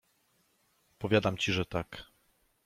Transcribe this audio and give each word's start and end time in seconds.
-Powiadam 0.99 1.37
ci, 1.37 1.53
że 1.53 1.65
tak. 1.65 2.05